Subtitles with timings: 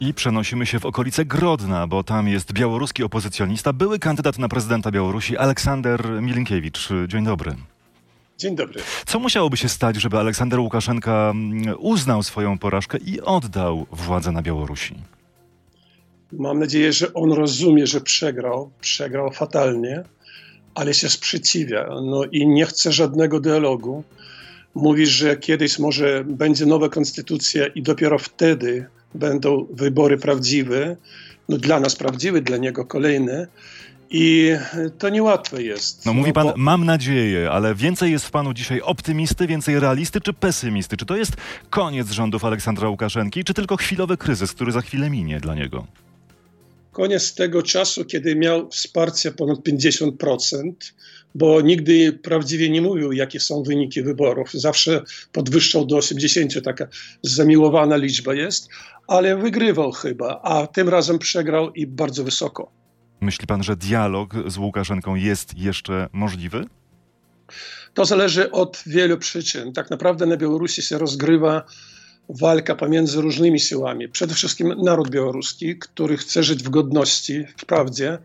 [0.00, 4.90] I przenosimy się w okolice Grodna, bo tam jest białoruski opozycjonista, były kandydat na prezydenta
[4.90, 6.88] Białorusi Aleksander Milinkiewicz.
[7.08, 7.54] Dzień dobry.
[8.38, 8.80] Dzień dobry.
[9.06, 14.42] Co musiałoby się stać, żeby Aleksander Łukaszenka mm, uznał swoją porażkę i oddał władzę na
[14.42, 14.94] Białorusi?
[16.32, 20.04] Mam nadzieję, że on rozumie, że przegrał, przegrał fatalnie,
[20.74, 24.04] ale się sprzeciwia no i nie chce żadnego dialogu.
[24.74, 30.96] Mówi, że kiedyś może będzie nowa konstytucja i dopiero wtedy będą wybory prawdziwe,
[31.48, 33.46] no dla nas prawdziwe, dla niego kolejne.
[34.10, 34.52] I
[34.98, 36.06] to niełatwe jest.
[36.06, 36.54] No mówi pan, bo...
[36.56, 40.96] mam nadzieję, ale więcej jest w panu dzisiaj optymisty, więcej realisty czy pesymisty?
[40.96, 41.36] Czy to jest
[41.70, 45.86] koniec rządów Aleksandra Łukaszenki, czy tylko chwilowy kryzys, który za chwilę minie dla niego?
[46.94, 50.72] Koniec tego czasu, kiedy miał wsparcie ponad 50%,
[51.34, 54.50] bo nigdy prawdziwie nie mówił, jakie są wyniki wyborów.
[54.52, 56.86] Zawsze podwyższał do 80%, taka
[57.22, 58.68] zamiłowana liczba jest,
[59.06, 62.70] ale wygrywał chyba, a tym razem przegrał i bardzo wysoko.
[63.20, 66.64] Myśli pan, że dialog z Łukaszenką jest jeszcze możliwy?
[67.94, 69.72] To zależy od wielu przyczyn.
[69.72, 71.64] Tak naprawdę na Białorusi się rozgrywa
[72.28, 74.08] walka pomiędzy różnymi siłami.
[74.08, 78.18] Przede wszystkim naród białoruski, który chce żyć w godności, w prawdzie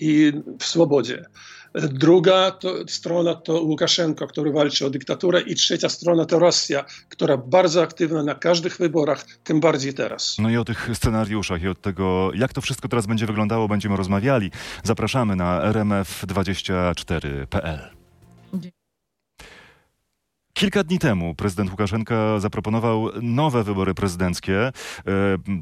[0.00, 1.24] i w swobodzie.
[1.74, 7.36] Druga to, strona to Łukaszenko, który walczy o dyktaturę i trzecia strona to Rosja, która
[7.36, 10.36] bardzo aktywna na każdych wyborach, tym bardziej teraz.
[10.38, 13.96] No i o tych scenariuszach i od tego, jak to wszystko teraz będzie wyglądało, będziemy
[13.96, 14.50] rozmawiali.
[14.84, 18.03] Zapraszamy na rmf24.pl.
[20.64, 24.72] Kilka dni temu prezydent Łukaszenka zaproponował nowe wybory prezydenckie, e,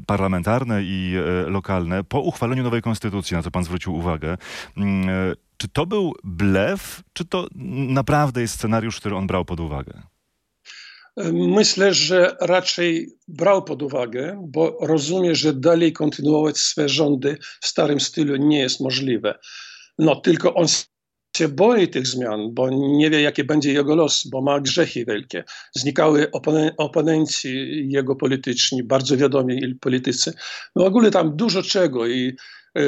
[0.05, 4.37] parlamentarne i e, lokalne, po uchwaleniu nowej konstytucji, na co pan zwrócił uwagę.
[4.77, 7.47] Mm, e, czy to był blef, czy to
[7.87, 10.01] naprawdę jest scenariusz, który on brał pod uwagę?
[11.33, 17.99] Myślę, że raczej brał pod uwagę, bo rozumie, że dalej kontynuować swe rządy w starym
[17.99, 19.39] stylu nie jest możliwe.
[19.99, 20.67] No tylko on
[21.37, 25.43] się boi tych zmian, bo nie wie, jaki będzie jego los, bo ma grzechy wielkie.
[25.75, 26.31] Znikały
[26.77, 30.33] oponenci jego polityczni, bardzo wiadomi politycy.
[30.75, 32.35] No w ogóle tam dużo czego i
[32.75, 32.81] e,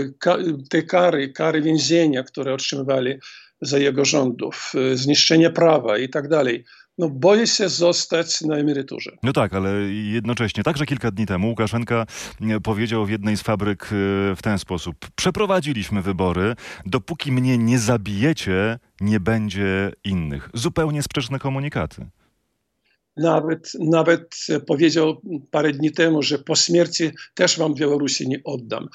[0.69, 3.13] te kary, kary więzienia, które otrzymywali
[3.61, 6.66] za jego rządów, e, zniszczenie prawa i tak dalej
[6.97, 9.17] no boję się zostać na emeryturze.
[9.23, 12.06] No tak, ale jednocześnie, także kilka dni temu Łukaszenka
[12.41, 13.88] e, powiedział w jednej z fabryk e,
[14.35, 14.95] w ten sposób.
[15.16, 16.55] Przeprowadziliśmy wybory,
[16.85, 20.50] dopóki mnie nie zabijecie, nie będzie innych.
[20.53, 22.05] Zupełnie sprzeczne komunikaty.
[23.17, 24.35] Nawet, nawet
[24.67, 28.88] powiedział parę dni temu, że po śmierci też wam Białorusi nie oddam.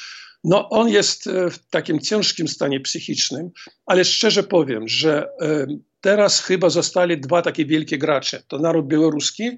[0.44, 3.50] No, on jest w takim ciężkim stanie psychicznym,
[3.86, 5.28] ale szczerze powiem, że
[6.00, 8.42] teraz chyba zostali dwa takie wielkie gracze.
[8.48, 9.50] To naród białoruski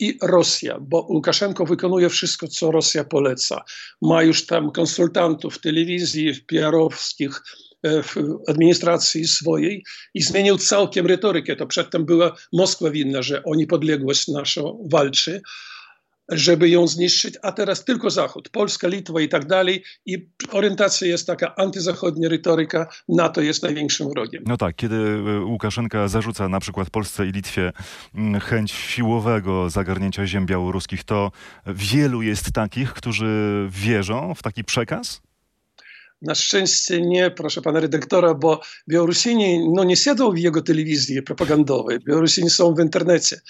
[0.00, 3.64] i Rosja, bo Łukaszenko wykonuje wszystko, co Rosja poleca.
[4.02, 7.42] Ma już tam konsultantów w telewizji, w PR-owskich,
[7.82, 8.16] e, w
[8.48, 11.56] administracji swojej i zmienił całkiem retorykę.
[11.56, 15.42] To przedtem była Moskwa winna, że o niepodległość naszą walczy
[16.28, 19.82] żeby ją zniszczyć, a teraz tylko Zachód, Polska, Litwa i tak dalej.
[20.06, 24.44] I orientacja jest taka antyzachodnia retoryka, NATO jest największym wrogiem.
[24.46, 27.72] No tak, kiedy e, Łukaszenka zarzuca na przykład Polsce i Litwie
[28.14, 31.32] mm, chęć siłowego zagarnięcia ziem białoruskich, to
[31.66, 35.27] wielu jest takich, którzy wierzą w taki przekaz?
[36.22, 41.98] Na szczęście nie, proszę pana redaktora, bo Białorusini no, nie siedzą w jego telewizji propagandowej.
[42.00, 43.40] Białorusini są w internecie.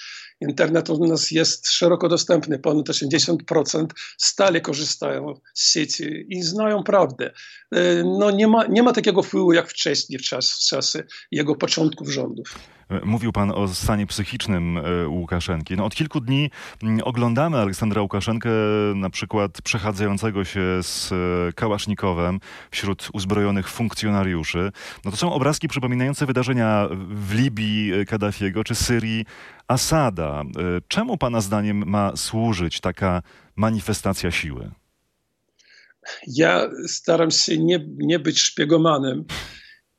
[0.41, 3.85] Internet u nas jest szeroko dostępny, ponad 80%
[4.17, 7.31] stale korzystają z sieci i znają prawdę.
[7.71, 11.55] E, no, nie, ma, nie ma takiego wpływu jak wcześniej, w, czas, w czasy jego
[11.55, 12.59] początków rządów.
[13.03, 15.75] Mówił pan o stanie psychicznym e, Łukaszenki.
[15.75, 16.51] No, od kilku dni
[16.83, 18.49] mm, oglądamy Aleksandra Łukaszenkę,
[18.95, 21.15] na przykład przechadzającego się z e,
[21.53, 22.39] Kałasznikowem
[22.71, 24.71] wśród uzbrojonych funkcjonariuszy.
[25.05, 29.25] No to są obrazki przypominające wydarzenia w Libii Kaddafiego czy Syrii
[29.67, 30.41] Asada.
[30.41, 30.45] E,
[30.87, 33.21] czemu pana zdaniem ma służyć taka
[33.55, 34.71] manifestacja siły?
[36.27, 39.25] Ja staram się nie, nie być szpiegomanem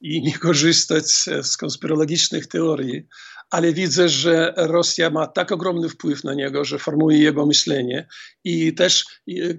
[0.01, 1.11] i nie korzystać
[1.43, 3.07] z konspirologicznych teorii,
[3.51, 8.09] ale widzę, że Rosja ma tak ogromny wpływ na niego, że formuje jego myślenie
[8.45, 9.05] i też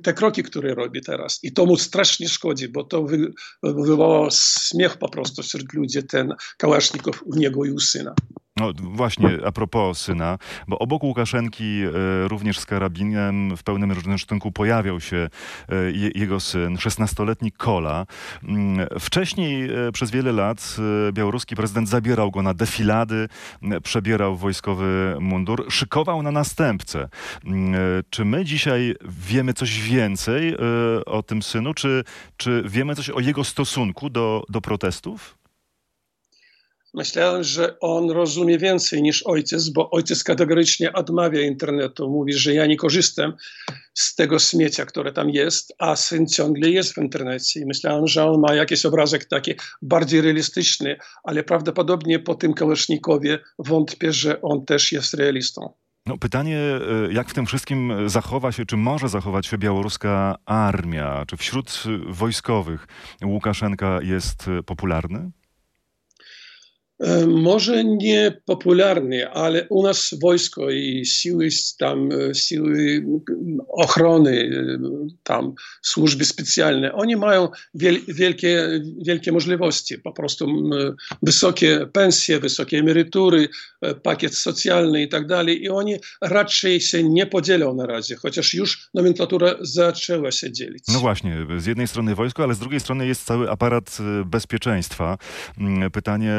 [0.03, 1.39] te kroki, które robi teraz.
[1.43, 3.33] I to mu strasznie szkodzi, bo to wy,
[3.63, 8.15] wywołało śmiech po prostu wśród ludzi, ten Kałasznikow u niego i u syna.
[8.62, 10.38] No właśnie, a propos syna,
[10.68, 15.75] bo obok Łukaszenki e, również z karabinem w pełnym rynsztunku pojawiał się e,
[16.16, 18.06] jego syn, 16-letni Kola.
[18.44, 20.78] Mm, wcześniej e, przez wiele lat
[21.12, 23.28] białoruski prezydent zabierał go na defilady,
[23.84, 27.10] przebierał wojskowy mundur, szykował na następcę.
[27.46, 27.74] Mm,
[28.10, 30.58] czy my dzisiaj wiemy coś więcej
[31.06, 32.04] o tym synu, czy,
[32.38, 35.40] czy wiemy coś o jego stosunku do, do protestów?
[36.93, 42.09] Myślałem, że on rozumie więcej niż ojciec, bo ojciec kategorycznie odmawia internetu.
[42.09, 43.33] Mówi, że ja nie korzystam
[43.93, 47.59] z tego śmiecia, które tam jest, a syn ciągle jest w internecie.
[47.59, 53.39] I myślałem, że on ma jakiś obrazek taki bardziej realistyczny, ale prawdopodobnie po tym Kałasznikowie
[53.59, 55.73] wątpię, że on też jest realistą.
[56.05, 61.25] No, pytanie, e, jak w tym wszystkim zachowa się, czy może zachować się białoruska armia?
[61.27, 62.88] Czy wśród wojskowych
[63.25, 65.31] Łukaszenka jest popularny?
[67.01, 71.50] E, może nie popularny, ale u nas wojsko i siły
[71.80, 73.06] tam, e, siły
[73.68, 74.80] ochrony, e,
[75.24, 80.48] tam służby specjalne, oni mają wiel, wielkie, wielkie możliwości, po prostu
[81.21, 83.50] wysokie pensje, wysokie emerytury,
[84.03, 88.89] pakiet socjalny i tak dalej i oni raczej się nie podzielą na razie, chociaż już
[88.94, 90.83] nomenklatura zaczęła się dzielić.
[90.88, 95.18] No właśnie, z jednej strony wojsko, ale z drugiej strony jest cały aparat bezpieczeństwa.
[95.57, 96.33] Mm, pytanie,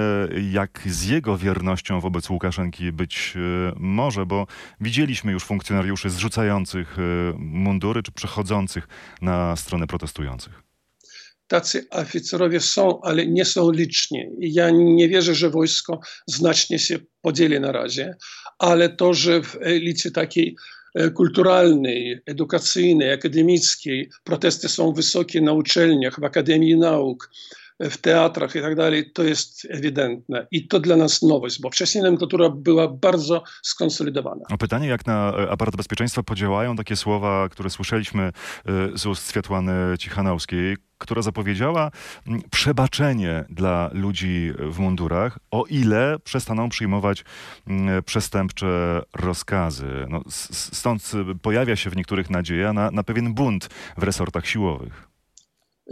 [0.52, 4.46] jak z jego wiernością wobec Łukaszenki być e, może, bo
[4.80, 7.02] widzieliśmy już funkcjonariuszy zrzucających e,
[7.38, 8.88] mundury czy przechodzących
[9.22, 10.62] na stronę protestujących
[11.52, 14.24] tacy oficerowie są, ale nie są liczni.
[14.38, 18.16] Ja nie wierzę, że wojsko znacznie się podzieli na razie,
[18.58, 20.56] ale to, że w elicie takiej
[20.94, 27.30] e, kulturalnej, edukacyjnej, akademickiej protesty są wysokie na uczelniach, w Akademii Nauk,
[27.90, 30.46] w teatrach i tak dalej, to jest ewidentne.
[30.50, 34.44] I to dla nas nowość, bo wcześniej nomenklatura była bardzo skonsolidowana.
[34.50, 38.32] O pytanie, jak na e, aparat bezpieczeństwa podziałają takie słowa, które słyszeliśmy e,
[38.98, 41.90] z ust Swiatłany Cichanowskiej, która zapowiedziała
[42.50, 47.24] przebaczenie dla ludzi w mundurach, o ile przestaną przyjmować
[48.04, 50.06] przestępcze rozkazy.
[50.08, 51.12] No, stąd
[51.42, 55.11] pojawia się w niektórych nadzieja na, na pewien bunt w resortach siłowych.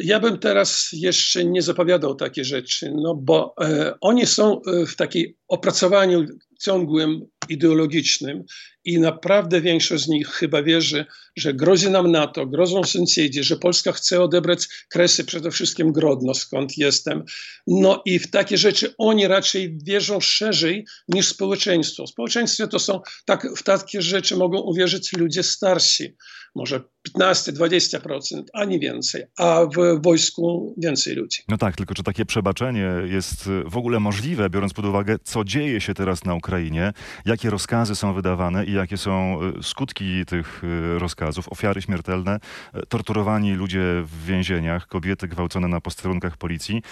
[0.05, 4.97] Ja bym teraz jeszcze nie zapowiadał takie rzeczy, no bo e, oni są e, w
[4.97, 6.27] takiej opracowaniu
[6.61, 8.45] ciągłym, ideologicznym
[8.85, 11.07] i naprawdę większość z nich chyba wierzy,
[11.37, 16.79] że grozi nam NATO, grozą sąsiedzi, że Polska chce odebrać Kresy, przede wszystkim Grodno, skąd
[16.79, 17.25] jestem.
[17.67, 22.07] No i w takie rzeczy oni raczej wierzą szerzej niż społeczeństwo.
[22.07, 26.17] W społeczeństwie to są, tak, w takie rzeczy mogą uwierzyć ludzie starsi,
[26.55, 26.81] może
[27.19, 31.43] 15-20%, a nie więcej, a w wojsku więcej ludzi.
[31.49, 35.81] No tak, tylko czy takie przebaczenie jest w ogóle możliwe, biorąc pod uwagę, co dzieje
[35.81, 36.93] się teraz na Ukrainie,
[37.25, 42.39] jakie rozkazy są wydawane i jakie są e, skutki tych e, rozkazów, ofiary śmiertelne,
[42.75, 46.83] e, torturowani ludzie w więzieniach, kobiety gwałcone na posterunkach policji.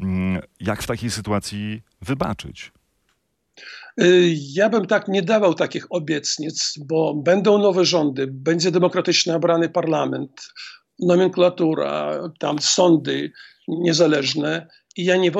[0.00, 2.72] Mm, jak w takiej sytuacji wybaczyć?
[4.32, 10.52] Ja bym tak nie dawał takich obietnic, bo będą nowe rządy, będzie demokratycznie obrany parlament,
[10.98, 13.32] nomenklatura, tam sądy
[13.68, 15.30] niezależne i ja nie,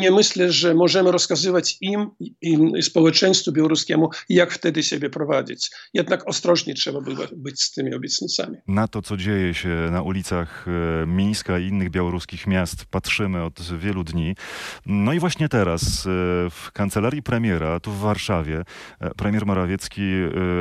[0.00, 5.70] nie, myślę, że możemy rozkazywać im, im społeczeństwu białoruskiemu, jak wtedy siebie prowadzić.
[5.94, 8.56] Jednak ostrożnie trzeba było być z tymi obietnicami.
[8.66, 10.66] Na to, co dzieje się na ulicach
[11.02, 14.36] e, Mińska i innych białoruskich miast, patrzymy od wielu dni.
[14.86, 16.10] No i właśnie teraz e,
[16.50, 18.64] w kancelarii premiera, tu w Warszawie,
[19.00, 20.02] e, premier Morawiecki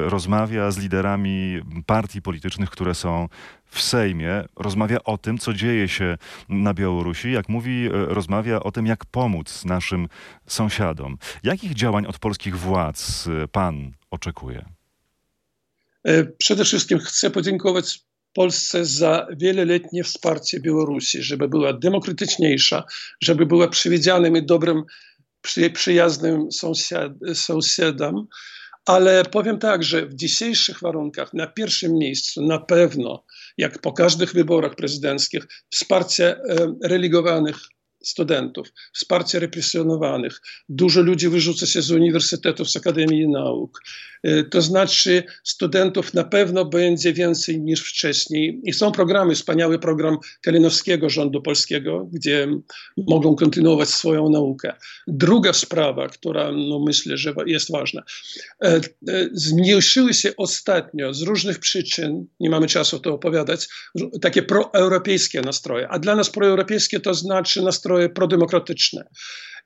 [0.05, 3.27] rozmawia z liderami partii politycznych, które są
[3.73, 6.17] w Sejmie rozmawia o tym, co dzieje się
[6.49, 7.31] na Białorusi.
[7.31, 10.07] Jak mówi, e, rozmawia o tym, jak pomóc naszym
[10.47, 11.17] sąsiadom.
[11.43, 14.65] Jakich działań od polskich władz e, pan oczekuje?
[16.03, 22.83] E, przede wszystkim chcę podziękować Polsce za wieloletnie wsparcie Białorusi, żeby była demokratyczniejsza,
[23.21, 24.83] żeby była przewidzianym i dobrym,
[25.73, 28.27] przyjaznym sąsiad, sąsiadem.
[28.85, 33.23] Ale powiem tak, że w dzisiejszych warunkach na pierwszym miejscu na pewno
[33.57, 37.57] jak po każdych wyborach prezydenckich, wsparcie e, religowanych
[38.03, 40.41] studentów, wsparcie represjonowanych.
[40.69, 43.81] Dużo ludzi wyrzuca się z uniwersytetów, z Akademii Nauk.
[44.27, 48.61] Y, to znaczy studentów na pewno będzie więcej niż wcześniej.
[48.63, 52.47] I są programy, wspaniały program Kalinowskiego rządu polskiego, gdzie
[52.97, 54.73] mogą kontynuować swoją naukę.
[55.07, 58.03] Druga sprawa, która no myślę, że jest ważna.
[58.63, 58.81] E, e,
[59.33, 63.67] zmniejszyły się ostatnio z różnych przyczyn, nie mamy czasu to opowiadać,
[64.21, 65.87] takie proeuropejskie nastroje.
[65.87, 69.03] A dla nas proeuropejskie to znaczy nastroje nastroje prodemokratyczne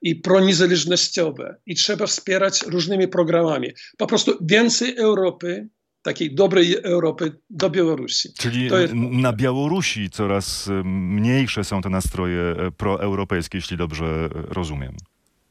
[0.01, 3.69] i proniezależnościowe i trzeba wspierać różnymi programami.
[3.98, 5.69] Po prostu więcej Europy,
[6.01, 8.29] takiej dobrej Europy do Białorusi.
[8.39, 8.93] Czyli jest...
[8.93, 14.93] na Białorusi coraz mniejsze są te nastroje e, proeuropejskie, jeśli dobrze rozumiem.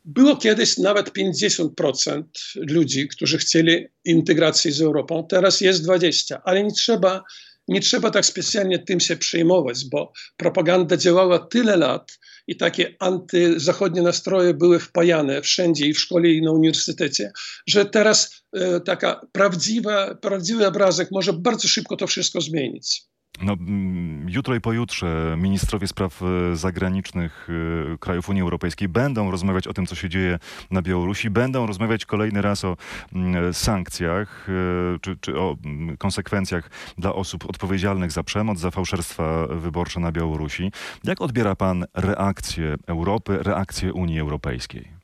[0.04, 2.22] Było kiedyś nawet 50%
[2.56, 7.22] ludzi, którzy chcieli integracji z Europą, teraz jest 20%, ale nie trzeba,
[7.68, 14.02] nie trzeba tak specjalnie tym się przejmować, bo propaganda działała tyle lat i takie antyzachodnie
[14.02, 17.32] nastroje były wpajane wszędzie i w szkole i na uniwersytecie,
[17.66, 23.02] że teraz e, taka prawdziwa, prawdziwy obrazek może bardzo szybko to wszystko zmienić.
[23.42, 27.48] No, mm, jutro i pojutrze ministrowie spraw e, zagranicznych
[27.94, 30.38] e, krajów Unii Europejskiej będą rozmawiać o tym, co się dzieje
[30.70, 32.76] na Białorusi, będą rozmawiać kolejny raz o
[33.12, 39.46] mm, sankcjach e, czy, czy o mm, konsekwencjach dla osób odpowiedzialnych za przemoc, za fałszerstwa
[39.46, 40.72] wyborcze na Białorusi.
[41.04, 44.95] Jak odbiera pan reakcję Europy, reakcję Unii Europejskiej?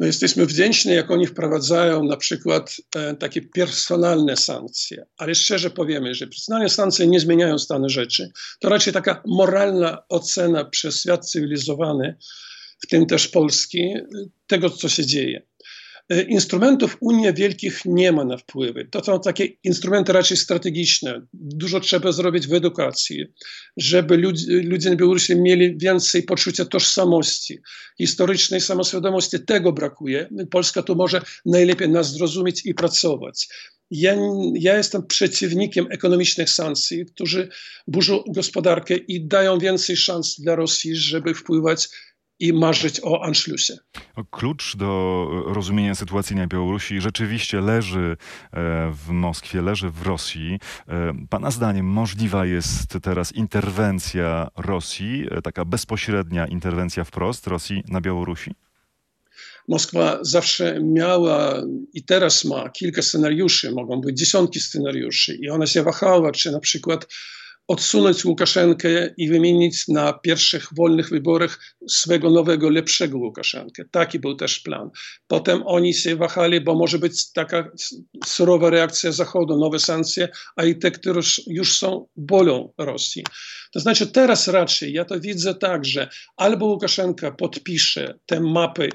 [0.00, 6.14] No jesteśmy wdzięczni, jak oni wprowadzają na przykład e, takie personalne sankcje, ale szczerze powiemy,
[6.14, 8.30] że personalne sankcje nie zmieniają stanu rzeczy.
[8.60, 12.16] To raczej taka moralna ocena przez świat cywilizowany,
[12.82, 13.94] w tym też Polski,
[14.46, 15.42] tego, co się dzieje.
[16.10, 18.88] E, instrumentów Unia wielkich nie ma na wpływy.
[18.90, 21.26] To są takie instrumenty raczej strategiczne.
[21.32, 23.24] Dużo trzeba zrobić w edukacji,
[23.76, 27.58] żeby ludzie, ludzie na Białorusi mieli więcej poczucia tożsamości,
[27.98, 29.40] historycznej samoświadomości.
[29.40, 30.28] Tego brakuje.
[30.50, 33.48] Polska tu może najlepiej nas zrozumieć i pracować.
[33.90, 34.16] Ja,
[34.54, 37.48] ja, jestem przeciwnikiem ekonomicznych sankcji, którzy
[37.86, 41.88] burzą gospodarkę i dają więcej szans dla Rosji, żeby wpływać
[42.40, 43.72] i marzyć o Anschlussie.
[44.30, 48.16] Klucz do rozumienia sytuacji na Białorusi rzeczywiście leży e,
[48.92, 50.58] w Moskwie, leży w Rosji.
[50.88, 58.00] E, pana zdaniem możliwa jest teraz interwencja Rosji, e, taka bezpośrednia interwencja wprost Rosji na
[58.00, 58.54] Białorusi?
[59.68, 61.62] Moskwa zawsze miała
[61.94, 66.60] i teraz ma kilka scenariuszy, mogą być dziesiątki scenariuszy, i ona się wahała, czy na
[66.60, 67.06] przykład
[67.70, 73.84] odsunąć Łukaszenkę i wymienić na pierwszych wolnych wyborach swego nowego, lepszego Łukaszenkę.
[73.90, 74.90] Taki był też plan.
[75.26, 77.70] Potem oni się wahali, bo może być taka
[78.26, 83.24] surowa reakcja Zachodu, nowe sankcje, a i te, które już są bolą Rosji.
[83.72, 88.88] To znaczy teraz raczej ja to widzę tak, że albo Łukaszenka podpisze te mapy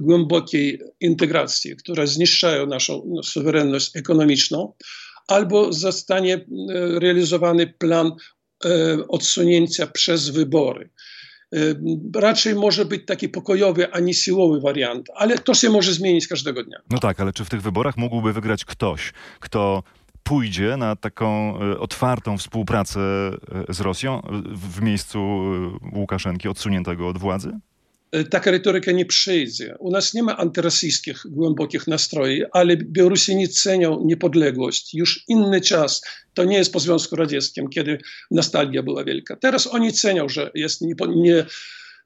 [0.00, 4.72] głębokiej integracji, które zniszczają naszą suwerenność ekonomiczną,
[5.28, 6.40] albo zostanie e,
[6.98, 8.12] realizowany plan
[8.64, 8.68] e,
[9.08, 10.90] odsunięcia przez wybory.
[11.54, 11.58] E,
[12.14, 16.64] raczej może być taki pokojowy, a nie siłowy wariant, ale to się może zmienić każdego
[16.64, 16.78] dnia.
[16.90, 19.82] No tak, ale czy w tych wyborach mógłby wygrać ktoś, kto
[20.22, 23.00] pójdzie na taką otwartą współpracę
[23.68, 24.22] z Rosją
[24.54, 25.18] w miejscu
[25.94, 27.58] Łukaszenki odsuniętego od władzy?
[28.12, 29.76] E, taka retoryka nie przyjdzie.
[29.78, 34.94] U nas nie ma antyrosyjskich głębokich nastrojów, ale Białorusini cenią niepodległość.
[34.94, 36.02] Już inny czas.
[36.34, 37.98] To nie jest po Związku Radzieckim, kiedy
[38.30, 39.36] nostalgia była wielka.
[39.36, 41.46] Teraz oni cenią, że jest nie, nie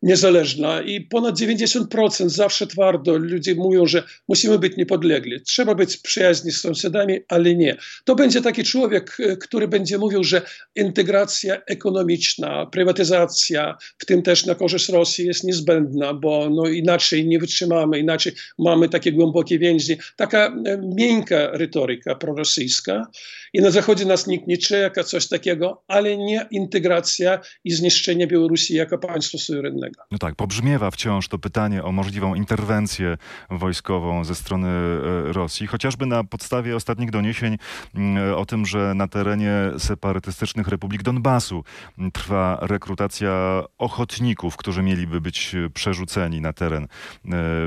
[0.02, 5.42] niezależna i ponad 90% zawsze twardo ludzie mówią, że musimy być niepodlegli.
[5.42, 7.76] Trzeba być przyjaźni z sąsiadami, ale nie.
[8.04, 10.42] To będzie taki człowiek, e, który będzie mówił, że
[10.76, 17.38] integracja ekonomiczna, prywatyzacja, w tym też na korzyść Rosji jest niezbędna, bo no inaczej nie
[17.38, 19.96] wytrzymamy, inaczej mamy takie głębokie więzi.
[20.16, 23.06] Taka e, miękka retoryka prorosyjska
[23.52, 28.74] i na Zachodzie nas nikt nie czeka, coś takiego, ale nie integracja i zniszczenie Białorusi
[28.74, 29.91] jako państwa suwerennego.
[30.10, 33.16] No tak, pobrzmiewa wciąż to pytanie o możliwą interwencję
[33.50, 37.58] wojskową ze strony e, Rosji, chociażby na podstawie ostatnich doniesień
[37.94, 41.64] mm, o tym, że na terenie separatystycznych republik Donbasu
[42.12, 46.88] trwa rekrutacja ochotników, którzy mieliby być przerzuceni na teren e,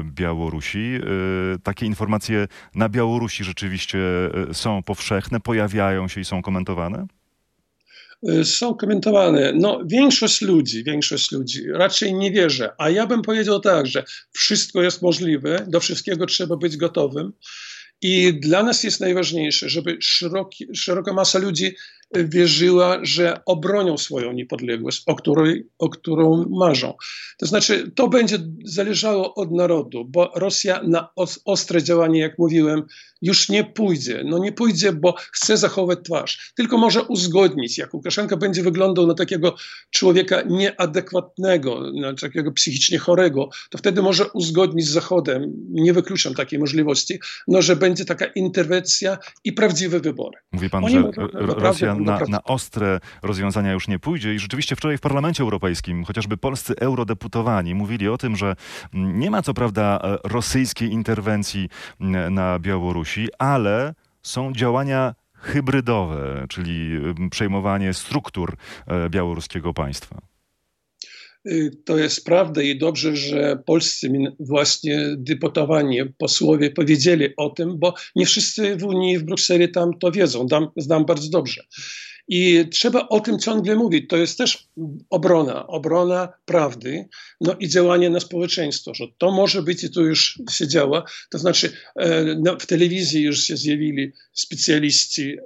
[0.03, 0.99] Białorusi.
[1.55, 3.99] E, takie informacje na Białorusi rzeczywiście
[4.53, 7.07] są powszechne, pojawiają się i są komentowane?
[8.29, 9.53] Y, są komentowane.
[9.55, 12.69] No, większość ludzi, większość ludzi raczej nie wierzy.
[12.77, 17.33] A ja bym powiedział tak, że wszystko jest możliwe, do wszystkiego trzeba być gotowym.
[18.01, 21.75] I dla nas jest najważniejsze, żeby szeroki, szeroka masa ludzi
[22.15, 26.93] wierzyła, że obronią swoją niepodległość, o, której, o którą marzą.
[27.37, 31.09] To znaczy, to będzie zależało od narodu, bo Rosja na
[31.45, 32.83] ostre działanie, jak mówiłem,
[33.25, 34.23] już nie pójdzie.
[34.25, 36.51] No nie pójdzie, bo chce zachować twarz.
[36.55, 39.55] Tylko może uzgodnić, jak Łukaszenka będzie wyglądał na takiego
[39.91, 46.59] człowieka nieadekwatnego, na takiego psychicznie chorego, to wtedy może uzgodnić z Zachodem, nie wykluczam takiej
[46.59, 50.37] możliwości, no że będzie taka interwencja i prawdziwe wybory.
[50.51, 51.03] Mówi pan, Oni że
[51.33, 56.37] Rosja na, na ostre rozwiązania już nie pójdzie i rzeczywiście wczoraj w Parlamencie Europejskim chociażby
[56.37, 58.55] polscy eurodeputowani mówili o tym, że
[58.93, 61.69] nie ma co prawda e, rosyjskiej interwencji
[62.29, 63.93] na Białorusi, ale
[64.23, 66.99] są działania hybrydowe, czyli
[67.31, 68.57] przejmowanie struktur
[68.87, 70.21] e, białoruskiego państwa.
[71.47, 77.93] Y, to jest prawda i dobrze, że polscy właśnie deputowani, posłowie powiedzieli o tym, bo
[78.15, 81.63] nie wszyscy w Unii, w Brukseli tam to wiedzą, znam, znam bardzo dobrze.
[82.27, 84.09] I trzeba o tym ciągle mówić.
[84.09, 84.67] To jest też
[85.09, 87.07] obrona, obrona prawdy,
[87.41, 91.03] no i działanie na społeczeństwo, że to może być i to już się działa.
[91.29, 95.37] To znaczy e, w telewizji już się zjawili specjaliści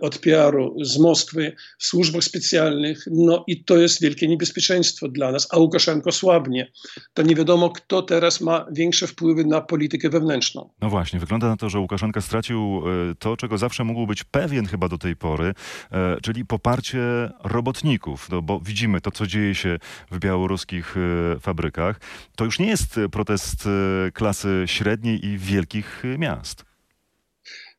[0.00, 5.48] od PR-u z Moskwy w służbach specjalnych, no i to jest wielkie niebezpieczeństwo dla nas,
[5.50, 6.72] a Łukaszenko słabnie.
[7.14, 10.70] To nie wiadomo, kto teraz ma większe wpływy na politykę wewnętrzną.
[10.80, 14.66] No właśnie, wygląda na to, że Łukaszenka stracił y, to, czego zawsze mógł być pewien
[14.66, 19.78] chyba do tej pory, y, czyli poparcie robotników, no bo widzimy to, co dzieje się
[20.10, 20.94] w białoruskich
[21.40, 22.00] fabrykach.
[22.36, 23.68] To już nie jest protest
[24.14, 26.73] klasy średniej i wielkich miast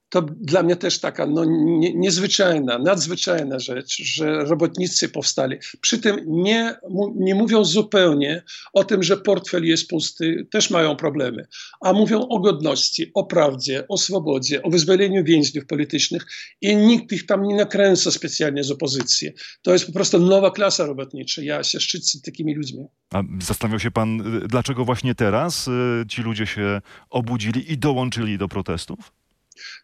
[0.10, 5.58] to dla mnie też taka no, nie, niezwyczajna, nadzwyczajna rzecz, że robotnicy powstali.
[5.82, 6.76] Przy tym nie,
[7.16, 8.44] nie mówią zupełnie
[8.74, 11.48] o tym, że portfel jest pusty, też mają problemy,
[11.82, 16.26] a mówią o godności, o prawdzie, o swobodzie, o wyzwoleniu więźniów politycznych
[16.62, 19.30] i nikt ich tam nie nakręca specjalnie z opozycji.
[19.62, 21.42] To jest po prostu nowa klasa robotnicza.
[21.42, 22.86] Ja się szczycę takimi ludźmi.
[23.14, 25.72] A zastanawiał się pan, dlaczego właśnie teraz y,
[26.10, 29.12] ci ludzie się obudzili i dołączyli do protestów?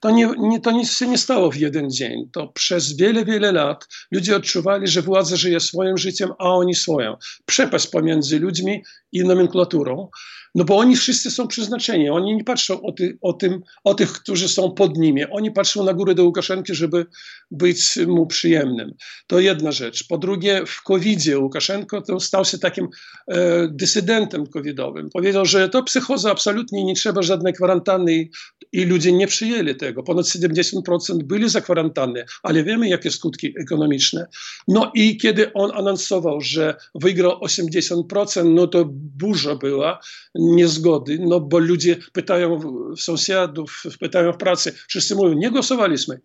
[0.01, 2.29] To, nie, nie, to nic się nie stało w jeden dzień.
[2.31, 7.17] To przez wiele, wiele lat ludzie odczuwali, że władza żyje swoim życiem, a oni swoją.
[7.45, 10.09] Przepaść pomiędzy ludźmi i nomenklaturą.
[10.55, 12.09] No bo oni wszyscy są przeznaczeni.
[12.09, 15.25] Oni nie patrzą o, ty, o, tym, o tych, którzy są pod nimi.
[15.25, 17.05] Oni patrzą na górę do Łukaszenki, żeby
[17.51, 18.93] być mu przyjemnym.
[19.27, 20.07] To jedna rzecz.
[20.07, 22.87] Po drugie, w COVID-zie Łukaszenko to stał się takim
[23.27, 25.09] e, dysydentem covidowym.
[25.09, 28.29] Powiedział, że to psychoza absolutnie nie trzeba żadnej kwarantanny i,
[28.71, 29.27] i ludzie nie
[29.75, 30.03] tego.
[30.03, 34.27] Ponad 70% byli za kwarantanny, ale wiemy, jakie skutki ekonomiczne.
[34.67, 39.99] No i kiedy on anonsował, że wygrał 80%, no to burza była
[40.35, 42.59] niezgody, no bo ludzie pytają
[42.97, 46.21] sąsiadów, pytają w pracy, wszyscy mówią, nie głosowaliśmy.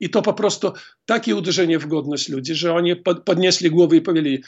[0.00, 0.72] I to po prostu
[1.06, 4.42] takie uderzenie w godność ludzi, że oni podnieśli głowy i powiedzieli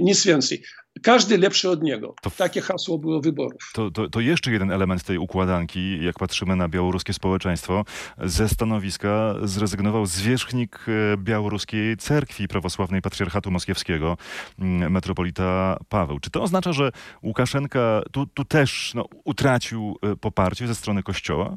[0.00, 0.62] nic więcej.
[1.02, 2.14] Każdy lepszy od niego.
[2.22, 3.70] To, Takie hasło było wyborów.
[3.74, 7.84] To, to, to, jeszcze jeden element tej układanki, jak patrzymy na białoruskie społeczeństwo.
[8.18, 14.16] Ze stanowiska zrezygnował zwierzchnik e, białoruskiej cerkwi prawosławnej patriarchatu moskiewskiego,
[14.58, 16.18] mm, metropolita Paweł.
[16.20, 16.92] Czy to oznacza, że
[17.22, 21.56] Łukaszenka tu, tu też no, utracił e, poparcie ze strony kościoła?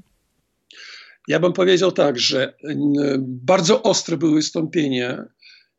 [1.28, 2.54] Ja bym powiedział tak, że
[3.20, 5.26] bardzo ostre były wystąpienia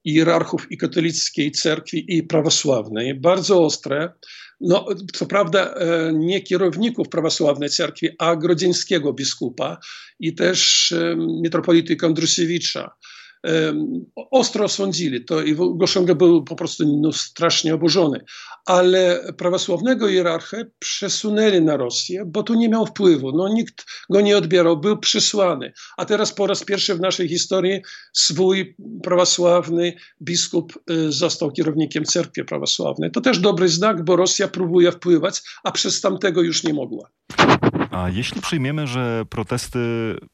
[0.06, 4.12] hierarchów i katolickiej cerkwi i prawosławnej, bardzo ostre.
[4.60, 9.78] No, co prawda e, nie kierowników prawosławnej cerkwi, a grodzieńskiego biskupa
[10.20, 10.94] i też
[11.42, 12.90] metropolity Kondrusiewicza
[14.30, 18.24] ostro osądzili to i Goszonga był po prostu no, strasznie oburzony.
[18.66, 23.32] Ale prawosławnego hierarchę przesunęli na Rosję, bo tu nie miał wpływu.
[23.32, 25.72] No, nikt go nie odbierał, był przysłany.
[25.96, 27.82] A teraz po raz pierwszy w naszej historii
[28.12, 33.10] swój prawosławny biskup y, został kierownikiem cerkwi prawosławnej.
[33.10, 37.10] To też dobry znak, bo Rosja próbuje wpływać, a przez tamtego już nie mogła.
[37.96, 39.78] A jeśli przyjmiemy, że protesty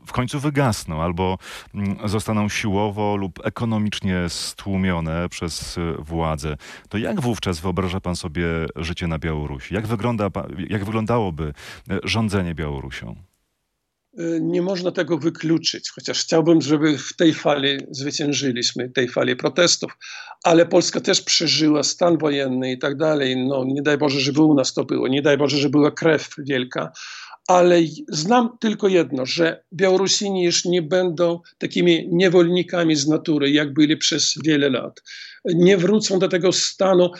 [0.07, 1.38] w końcu wygasną albo
[1.75, 6.57] mm, zostaną siłowo lub ekonomicznie stłumione przez y, władze,
[6.88, 8.46] to jak wówczas wyobraża pan sobie
[8.77, 9.75] życie na Białorusi?
[9.75, 10.31] Jak, wygląda,
[10.68, 11.53] jak wyglądałoby
[11.92, 13.16] y, rządzenie Białorusią?
[14.20, 19.98] Y, nie można tego wykluczyć, chociaż chciałbym, żeby w tej fali zwyciężyliśmy, tej fali protestów,
[20.44, 23.37] ale Polska też przeżyła stan wojenny i tak dalej.
[23.37, 26.35] No, nie daj Boże, żeby u nas to było, nie daj Boże, żeby była krew
[26.38, 26.92] wielka,
[27.48, 33.96] ale znam tylko jedno, że Białorusini już nie będą takimi niewolnikami z natury, jak byli
[33.96, 35.02] przez wiele lat.
[35.44, 37.11] Nie wrócą do tego stanu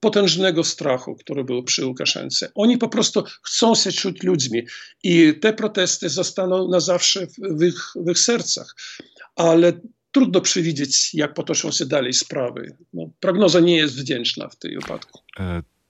[0.00, 2.50] potężnego strachu, który był przy Łukaszence.
[2.54, 4.62] Oni po prostu chcą się czuć ludźmi
[5.02, 8.76] i te protesty zostaną na zawsze w ich, w ich sercach.
[9.36, 9.72] Ale
[10.12, 12.76] trudno przewidzieć, jak potoczą się dalej sprawy.
[12.92, 15.20] No, prognoza nie jest wdzięczna w tym wypadku.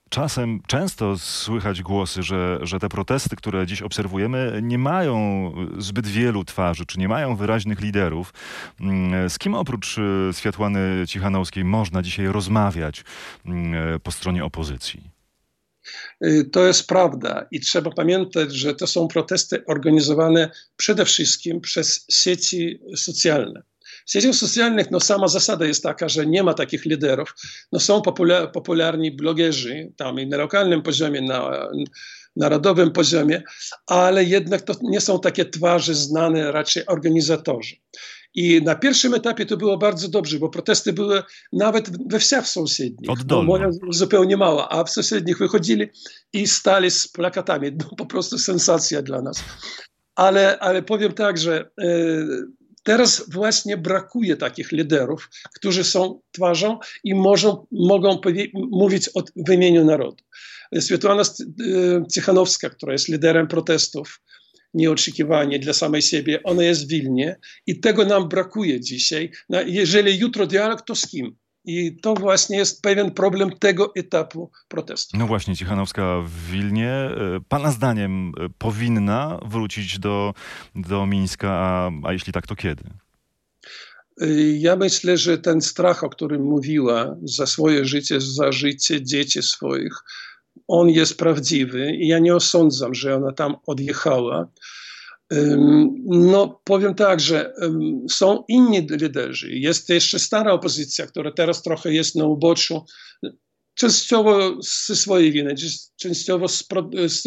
[0.07, 6.07] E czasem, często słychać głosy, że, że te protesty, które dziś obserwujemy, nie mają zbyt
[6.07, 8.33] wielu twarzy, czy nie mają wyraźnych liderów.
[8.79, 13.03] Mm, z kim oprócz e, Światłany Cichanowskiej można dzisiaj rozmawiać
[13.45, 15.01] mm, po stronie opozycji?
[16.25, 22.05] Y, to jest prawda i trzeba pamiętać, że to są protesty organizowane przede wszystkim przez
[22.09, 23.63] sieci socjalne.
[24.07, 27.35] W sieciach socjalnych no, sama zasada jest taka, że nie ma takich liderów.
[27.71, 31.67] No, są popular popularni blogerzy tam i na lokalnym poziomie, na
[32.35, 33.43] narodowym poziomie,
[33.87, 37.75] ale jednak to nie są takie twarze znane, raczej organizatorzy.
[38.35, 43.09] I na pierwszym etapie to było bardzo dobrze, bo protesty były nawet we wsiach sąsiednich.
[43.09, 43.47] Oddolne.
[43.47, 45.87] Moja zupełnie mała, a w sąsiednich wychodzili
[46.33, 47.71] i stali z plakatami.
[47.71, 49.43] No, po prostu sensacja dla nas.
[50.15, 51.87] Ale, ale powiem tak, że e,
[52.87, 58.21] teraz właśnie brakuje takich liderów, którzy są twarzą i możą, mogą
[58.55, 60.23] mówić od, w imieniu narodu.
[60.79, 61.23] Świetłana
[62.13, 64.21] Cichanowska, która jest liderem protestów,
[64.73, 69.31] nieoczekiwanie dla samej siebie, ona jest w Wilnie i tego nam brakuje dzisiaj.
[69.65, 71.35] Jeżeli jutro dialog, to z kim?
[71.67, 75.17] I to właśnie jest pewien problem tego etapu protestu.
[75.17, 80.33] No właśnie, Cichanowska w Wilnie, e, Pana zdaniem e, powinna wrócić do,
[80.75, 82.83] do Mińska, a, a jeśli tak, to kiedy?
[84.57, 90.03] Ja myślę, że ten strach, o którym mówiła, za swoje życie, za życie dzieci swoich,
[90.67, 94.47] on jest prawdziwy i ja nie osądzam, że ona tam odjechała.
[96.05, 97.53] No, powiem tak, że
[98.09, 99.51] są inni liderzy.
[99.51, 102.85] Jest jeszcze stara opozycja, która teraz trochę jest na uboczu,
[103.75, 105.55] częściowo ze swojej winy,
[105.95, 106.67] częściowo z,
[107.05, 107.25] z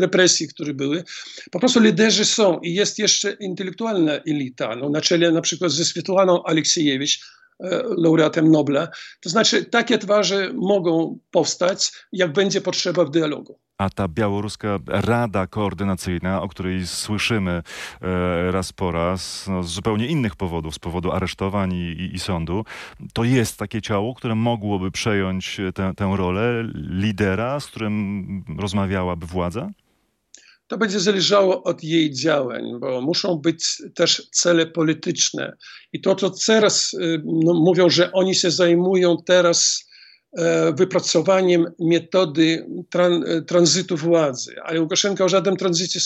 [0.00, 1.04] represji, które były.
[1.50, 5.84] Po prostu liderzy są i jest jeszcze intelektualna elita, no, na czele na przykład ze
[5.84, 7.20] Swietłaną Aleksiejewicz,
[7.62, 8.88] E, laureatem Nobla.
[9.20, 13.58] To znaczy, takie twarze mogą powstać, jak będzie potrzeba w dialogu.
[13.82, 17.62] A ta białoruska rada koordynacyjna, o której słyszymy
[18.02, 22.18] e, raz po raz, no, z zupełnie innych powodów, z powodu aresztowań i, i, i,
[22.18, 22.64] sądu,
[23.12, 29.70] to jest takie ciało, które mogłoby przejąć tę, tę rolę lidera, z którym rozmawiałaby władza?
[30.66, 35.56] To będzie zależało od jej działań, bo muszą być też cele polityczne.
[35.92, 39.91] I to, co teraz y, no, mówią, że oni się zajmują teraz e,
[40.74, 46.00] wypracowaniem metody tran, e, tranzytu władzy, ale Łukaszenka o żadnym tranzycie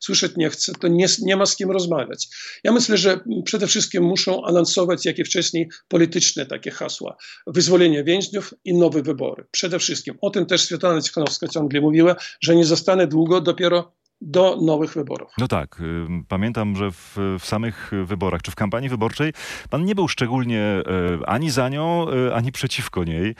[0.00, 2.28] słyszeć nie chce, to nie, nie ma z kim rozmawiać.
[2.64, 7.16] Ja myślę, że przede wszystkim muszą anonsować, jak i wcześniej, polityczne takie hasła.
[7.46, 9.46] Wyzwolenie więźniów i nowe wybory.
[9.50, 10.14] Przede wszystkim.
[10.20, 15.32] O tym też Świetlana Cichanowska ciągle mówiła, że nie zostanę długo, dopiero do nowych wyborów.
[15.38, 15.82] No tak.
[16.28, 19.32] Pamiętam, że w, w, samych wyborach, czy w kampanii wyborczej,
[19.70, 20.82] pan nie był szczególnie
[21.22, 23.34] y, ani za nią, y, ani przeciwko niej,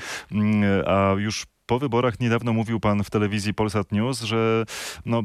[0.87, 4.65] a już po wyborach niedawno mówił pan w telewizji Polsat News, że
[5.07, 5.23] no,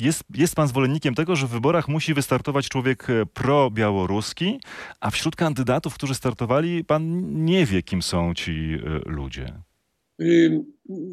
[0.00, 4.60] jest, jest pan zwolennikiem tego, że w wyborach musi wystartować człowiek pro-białoruski,
[5.00, 9.65] a wśród kandydatów, którzy startowali, pan nie wie, kim są ci ludzie.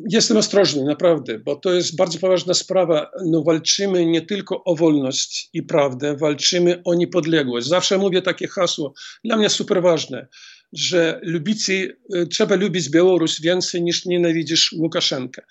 [0.10, 3.12] Jestem ostrożny, naprawdę, bo to jest bardzo poważna sprawa.
[3.26, 7.68] No, walczymy nie tylko o wolność i prawdę, walczymy o niepodległość.
[7.68, 10.28] Zawsze mówię takie hasło, dla mnie super ważne,
[10.74, 11.98] że lubicie,
[12.30, 15.42] trzeba lubić Białoruś więcej niż nienawidzisz Łukaszenkę.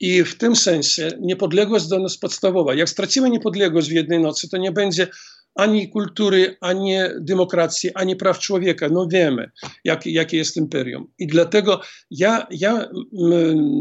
[0.00, 2.74] I w tym sensie niepodległość do nas podstawowa.
[2.74, 5.08] Jak stracimy niepodległość w jednej nocy, to nie będzie
[5.56, 8.88] ani kultury, ani demokracji, ani praw człowieka.
[8.88, 9.50] No wiemy,
[9.84, 11.06] jak, jakie jest imperium.
[11.18, 12.88] I dlatego ja, ja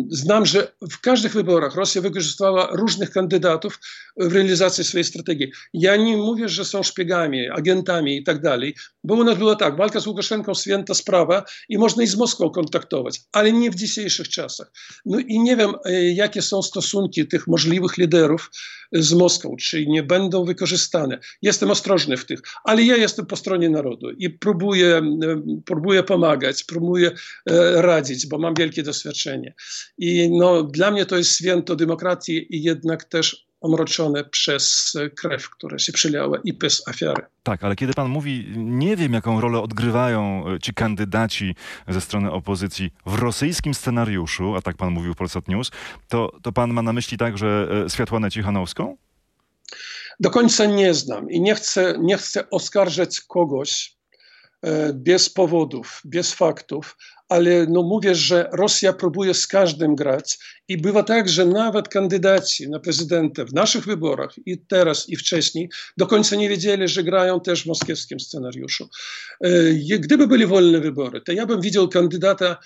[0.09, 3.79] znam, że w każdych wyborach Rosja wykorzystywała różnych kandydatów
[4.17, 5.51] w realizacji swojej strategii.
[5.73, 9.77] Ja nie mówię, że są szpiegami, agentami i tak dalej, bo u nas było tak,
[9.77, 14.29] walka z Łukaszenką święta sprawa i można i z Moskwą kontaktować, ale nie w dzisiejszych
[14.29, 14.71] czasach.
[15.05, 18.51] No i nie wiem, e, jakie są stosunki tych możliwych liderów
[18.91, 21.19] z Moskwą, czy nie będą wykorzystane.
[21.41, 25.01] Jestem ostrożny w tych, ale ja jestem po stronie narodu i próbuję,
[25.65, 27.11] próbuję pomagać, próbuję
[27.49, 29.53] e, radzić, bo mam wielkie doświadczenie.
[29.97, 35.79] I no, dla mnie to jest święto demokracji i jednak też omroczone przez krew, która
[35.79, 37.23] się przylała i przez ofiary.
[37.43, 41.55] Tak, ale kiedy pan mówi, nie wiem jaką rolę odgrywają e, ci kandydaci
[41.87, 45.71] ze strony opozycji w rosyjskim scenariuszu, a tak pan mówił w Polsat News,
[46.07, 48.97] to, to pan ma na myśli także e, Światłanę Cichanowską?
[50.19, 53.97] Do końca nie znam i nie chcę, nie chcę oskarżać kogoś
[54.61, 56.97] e, bez powodów, bez faktów,
[57.29, 62.69] ale no mówię, że Rosja próbuje z każdym grać i bywa tak, że nawet kandydaci
[62.69, 67.41] na prezydenta w naszych wyborach i teraz i wcześniej do końca nie wiedzieli, że grają
[67.41, 68.89] też w moskiewskim scenariuszu.
[69.41, 72.57] E, gdyby byli wolne wybory, to ja bym widział kandydata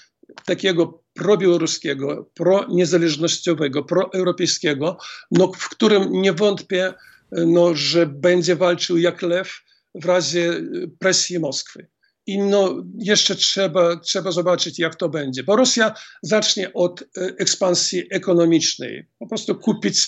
[0.46, 4.98] takiego probiałoruskiego, proniezależnościowego, proeuropejskiego,
[5.32, 6.94] no, w którym nie wątpię,
[7.32, 9.62] no, że będzie walczył jak lew
[9.96, 10.62] w razie
[11.00, 11.88] presji Moskwy.
[12.28, 15.44] I no, jeszcze trzeba, trzeba zobaczyć, jak to będzie.
[15.44, 19.08] Bo Rosja zacznie od ekspansji ekonomicznej.
[19.20, 20.08] Po prostu kupić,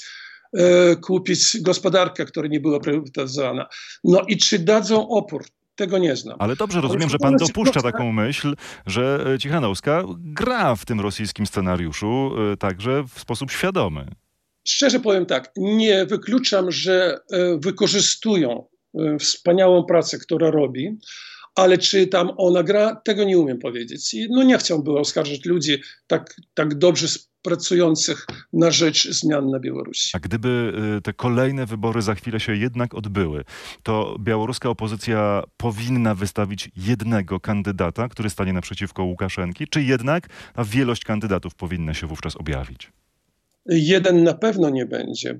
[1.01, 3.67] kupić gospodarkę, która nie była prywatyzowana.
[4.03, 5.45] No i czy dadzą opór?
[5.75, 6.37] Tego nie znam.
[6.39, 8.55] Ale dobrze, rozumiem, że pan dopuszcza taką myśl,
[8.85, 14.07] że Cichanowska gra w tym rosyjskim scenariuszu także w sposób świadomy.
[14.67, 17.19] Szczerze powiem tak, nie wykluczam, że
[17.57, 18.67] wykorzystują
[19.19, 20.97] wspaniałą pracę, którą robi,
[21.55, 24.13] ale czy tam ona gra, tego nie umiem powiedzieć.
[24.13, 27.07] I no nie chciałbym oskarżyć ludzi tak, tak dobrze
[27.41, 30.09] pracujących na rzecz zmian na Białorusi.
[30.13, 33.43] A gdyby te kolejne wybory za chwilę się jednak odbyły,
[33.83, 40.27] to białoruska opozycja powinna wystawić jednego kandydata, który stanie naprzeciwko Łukaszenki, czy jednak
[40.65, 42.91] wielość kandydatów powinna się wówczas objawić?
[43.65, 45.39] Jeden na pewno nie będzie.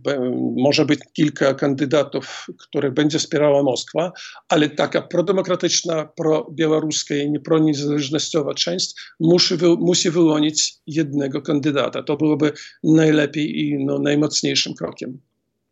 [0.58, 4.12] Może być kilka kandydatów, których będzie wspierała Moskwa,
[4.50, 12.04] ale taka prodemokratyczna, probiałoruska i proniezależnościowa część musi, wy, musi wyłonić jednego kandydata.
[12.04, 12.52] To byłoby
[12.84, 15.20] najlepiej i no, najmocniejszym krokiem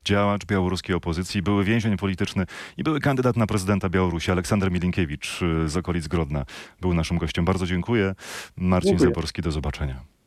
[0.06, 2.46] działacz białoruskiej opozycji, były więzień polityczny
[2.78, 6.46] i były kandydat na prezydenta Białorusi, Aleksander Milinkiewicz z okolic Grodna.
[6.82, 7.46] Był naszym gościem.
[7.46, 8.16] Bardzo dziękuję.
[8.58, 9.10] Marcin dziękuję.
[9.10, 10.19] Zaborski, do zobaczenia.